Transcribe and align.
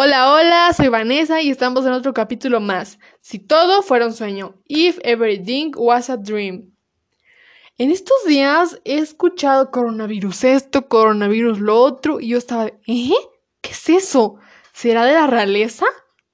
Hola, 0.00 0.32
hola, 0.32 0.72
soy 0.74 0.86
Vanessa 0.86 1.42
y 1.42 1.50
estamos 1.50 1.84
en 1.84 1.90
otro 1.90 2.14
capítulo 2.14 2.60
más. 2.60 3.00
Si 3.20 3.40
todo 3.40 3.82
fuera 3.82 4.06
un 4.06 4.12
sueño. 4.12 4.54
If 4.68 5.00
everything 5.02 5.72
was 5.74 6.08
a 6.08 6.16
dream. 6.16 6.72
En 7.78 7.90
estos 7.90 8.16
días 8.24 8.80
he 8.84 8.98
escuchado 8.98 9.72
coronavirus 9.72 10.44
esto, 10.44 10.86
coronavirus 10.86 11.58
lo 11.58 11.82
otro, 11.82 12.20
y 12.20 12.28
yo 12.28 12.38
estaba, 12.38 12.66
¿eh? 12.66 13.12
¿Qué 13.60 13.70
es 13.72 13.88
eso? 13.88 14.36
¿Será 14.72 15.04
de 15.04 15.14
la 15.14 15.26
realeza? 15.26 15.86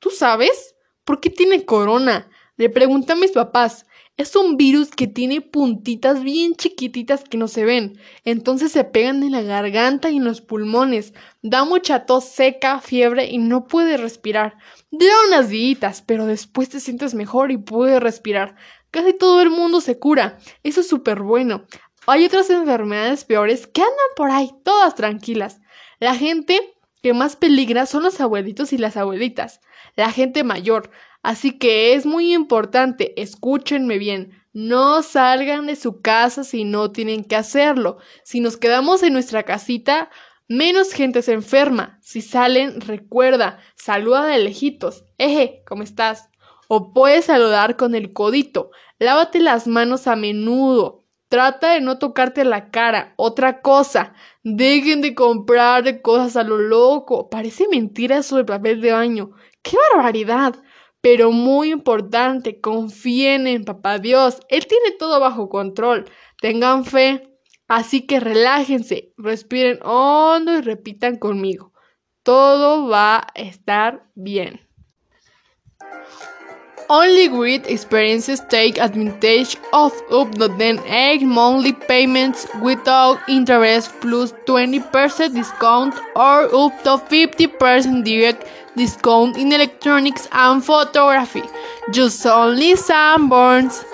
¿Tú 0.00 0.10
sabes? 0.10 0.74
¿Por 1.04 1.20
qué 1.20 1.30
tiene 1.30 1.64
corona? 1.64 2.28
Le 2.56 2.70
pregunté 2.70 3.12
a 3.12 3.16
mis 3.16 3.32
papás. 3.32 3.86
Es 4.16 4.34
un 4.34 4.56
virus 4.56 4.88
que 4.88 5.06
tiene 5.06 5.42
puntitas 5.42 6.22
bien 6.22 6.54
chiquititas 6.54 7.22
que 7.24 7.36
no 7.36 7.48
se 7.48 7.66
ven, 7.66 8.00
entonces 8.24 8.72
se 8.72 8.82
pegan 8.82 9.22
en 9.22 9.32
la 9.32 9.42
garganta 9.42 10.08
y 10.08 10.16
en 10.16 10.24
los 10.24 10.40
pulmones, 10.40 11.12
da 11.42 11.66
mucha 11.66 12.06
tos 12.06 12.24
seca, 12.24 12.80
fiebre 12.80 13.26
y 13.26 13.36
no 13.36 13.66
puede 13.66 13.98
respirar. 13.98 14.56
Dura 14.90 15.12
unas 15.28 15.50
días, 15.50 16.02
pero 16.06 16.24
después 16.24 16.70
te 16.70 16.80
sientes 16.80 17.14
mejor 17.14 17.52
y 17.52 17.58
puedes 17.58 18.00
respirar. 18.00 18.56
Casi 18.90 19.12
todo 19.12 19.42
el 19.42 19.50
mundo 19.50 19.82
se 19.82 19.98
cura, 19.98 20.38
eso 20.62 20.80
es 20.80 20.88
súper 20.88 21.20
bueno. 21.20 21.66
Hay 22.06 22.24
otras 22.24 22.48
enfermedades 22.48 23.26
peores 23.26 23.66
que 23.66 23.82
andan 23.82 23.96
por 24.16 24.30
ahí, 24.30 24.50
todas 24.64 24.94
tranquilas. 24.94 25.60
La 26.00 26.14
gente 26.14 26.58
que 27.02 27.12
más 27.12 27.36
peligra 27.36 27.84
son 27.84 28.04
los 28.04 28.18
abuelitos 28.18 28.72
y 28.72 28.78
las 28.78 28.96
abuelitas, 28.96 29.60
la 29.94 30.10
gente 30.10 30.42
mayor, 30.42 30.90
Así 31.26 31.58
que 31.58 31.94
es 31.94 32.06
muy 32.06 32.32
importante, 32.32 33.20
escúchenme 33.20 33.98
bien, 33.98 34.40
no 34.52 35.02
salgan 35.02 35.66
de 35.66 35.74
su 35.74 36.00
casa 36.00 36.44
si 36.44 36.62
no 36.62 36.92
tienen 36.92 37.24
que 37.24 37.34
hacerlo. 37.34 37.98
Si 38.22 38.38
nos 38.38 38.56
quedamos 38.56 39.02
en 39.02 39.12
nuestra 39.12 39.42
casita, 39.42 40.08
menos 40.46 40.92
gente 40.92 41.22
se 41.22 41.32
enferma. 41.32 41.98
Si 42.00 42.20
salen, 42.20 42.80
recuerda, 42.80 43.58
saluda 43.74 44.24
de 44.26 44.38
lejitos. 44.38 45.04
Eje, 45.18 45.64
¿cómo 45.66 45.82
estás? 45.82 46.30
O 46.68 46.92
puedes 46.92 47.24
saludar 47.24 47.74
con 47.74 47.96
el 47.96 48.12
codito. 48.12 48.70
Lávate 49.00 49.40
las 49.40 49.66
manos 49.66 50.06
a 50.06 50.14
menudo. 50.14 51.06
Trata 51.26 51.72
de 51.72 51.80
no 51.80 51.98
tocarte 51.98 52.44
la 52.44 52.70
cara. 52.70 53.14
Otra 53.16 53.62
cosa, 53.62 54.14
dejen 54.44 55.00
de 55.00 55.16
comprar 55.16 56.02
cosas 56.02 56.36
a 56.36 56.44
lo 56.44 56.58
loco. 56.58 57.28
Parece 57.28 57.66
mentira 57.66 58.18
eso 58.18 58.36
del 58.36 58.46
papel 58.46 58.80
de 58.80 58.92
baño. 58.92 59.32
¡Qué 59.62 59.76
barbaridad! 59.92 60.54
Pero 61.08 61.30
muy 61.30 61.70
importante, 61.70 62.60
confíen 62.60 63.46
en 63.46 63.64
Papá 63.64 64.00
Dios. 64.00 64.40
Él 64.48 64.66
tiene 64.66 64.90
todo 64.90 65.20
bajo 65.20 65.48
control. 65.48 66.06
Tengan 66.40 66.84
fe. 66.84 67.30
Así 67.68 68.08
que 68.08 68.18
relájense, 68.18 69.12
respiren 69.16 69.78
hondo 69.84 70.58
y 70.58 70.62
repitan 70.62 71.14
conmigo. 71.14 71.72
Todo 72.24 72.88
va 72.88 73.18
a 73.18 73.28
estar 73.36 74.10
bien. 74.16 74.65
Only 76.88 77.26
great 77.26 77.66
experiences 77.66 78.40
take 78.48 78.78
advantage 78.78 79.56
of 79.72 79.92
up 80.12 80.30
to 80.36 80.46
8 80.86 81.22
monthly 81.22 81.72
payments 81.72 82.46
without 82.62 83.18
interest 83.28 83.90
plus 84.00 84.32
20% 84.46 85.34
discount 85.34 85.94
or 86.14 86.44
up 86.44 86.82
to 86.84 86.98
50% 87.10 88.04
direct 88.04 88.46
discount 88.76 89.36
in 89.36 89.50
electronics 89.50 90.28
and 90.30 90.64
photography. 90.64 91.42
Just 91.90 92.24
only 92.24 92.74
Sanborns. 92.74 93.84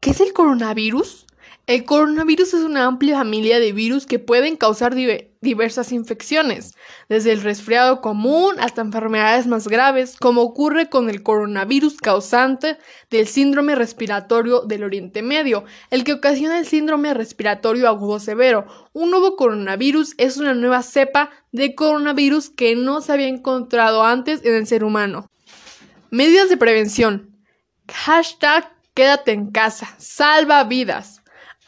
¿Qué 0.00 0.10
es 0.10 0.20
el 0.20 0.32
coronavirus? 0.32 1.26
El 1.68 1.84
coronavirus 1.84 2.54
es 2.54 2.62
una 2.62 2.86
amplia 2.86 3.18
familia 3.18 3.60
de 3.60 3.72
virus 3.72 4.04
que 4.04 4.18
pueden 4.18 4.56
causar 4.56 4.96
diversas 4.96 5.92
infecciones, 5.92 6.74
desde 7.08 7.30
el 7.30 7.40
resfriado 7.40 8.00
común 8.00 8.56
hasta 8.58 8.80
enfermedades 8.80 9.46
más 9.46 9.68
graves, 9.68 10.16
como 10.18 10.42
ocurre 10.42 10.88
con 10.88 11.08
el 11.08 11.22
coronavirus 11.22 11.98
causante 11.98 12.78
del 13.10 13.28
síndrome 13.28 13.76
respiratorio 13.76 14.62
del 14.62 14.82
Oriente 14.82 15.22
Medio, 15.22 15.62
el 15.90 16.02
que 16.02 16.14
ocasiona 16.14 16.58
el 16.58 16.66
síndrome 16.66 17.14
respiratorio 17.14 17.86
agudo 17.86 18.18
severo. 18.18 18.66
Un 18.92 19.12
nuevo 19.12 19.36
coronavirus 19.36 20.14
es 20.18 20.38
una 20.38 20.54
nueva 20.54 20.82
cepa 20.82 21.30
de 21.52 21.76
coronavirus 21.76 22.50
que 22.50 22.74
no 22.74 23.00
se 23.02 23.12
había 23.12 23.28
encontrado 23.28 24.02
antes 24.02 24.44
en 24.44 24.56
el 24.56 24.66
ser 24.66 24.82
humano. 24.82 25.30
Medidas 26.10 26.48
de 26.48 26.56
prevención. 26.56 27.36
Hashtag 27.88 28.68
quédate 28.94 29.30
en 29.30 29.52
casa. 29.52 29.94
Salva 29.98 30.64
vidas. 30.64 31.21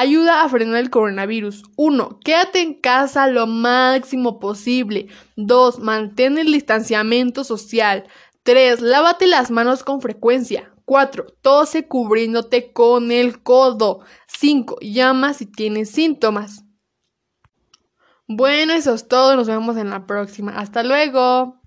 Ayuda 0.00 0.44
a 0.44 0.48
frenar 0.48 0.76
el 0.76 0.90
coronavirus. 0.90 1.64
1. 1.74 2.20
Quédate 2.24 2.60
en 2.60 2.74
casa 2.74 3.26
lo 3.26 3.48
máximo 3.48 4.38
posible. 4.38 5.08
2. 5.34 5.80
Mantén 5.80 6.38
el 6.38 6.52
distanciamiento 6.52 7.42
social. 7.42 8.06
3. 8.44 8.80
Lávate 8.80 9.26
las 9.26 9.50
manos 9.50 9.82
con 9.82 10.00
frecuencia. 10.00 10.72
4. 10.84 11.26
Tose 11.42 11.88
cubriéndote 11.88 12.72
con 12.72 13.10
el 13.10 13.42
codo. 13.42 13.98
5. 14.28 14.76
Llama 14.82 15.34
si 15.34 15.46
tienes 15.46 15.90
síntomas. 15.90 16.62
Bueno, 18.28 18.74
eso 18.74 18.94
es 18.94 19.08
todo. 19.08 19.34
Nos 19.34 19.48
vemos 19.48 19.76
en 19.76 19.90
la 19.90 20.06
próxima. 20.06 20.52
Hasta 20.52 20.84
luego. 20.84 21.60